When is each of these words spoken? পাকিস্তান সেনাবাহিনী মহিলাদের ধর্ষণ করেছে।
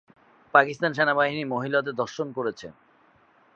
পাকিস্তান 0.53 0.91
সেনাবাহিনী 0.93 1.43
মহিলাদের 1.45 1.93
ধর্ষণ 1.95 2.27
করেছে। 2.31 2.67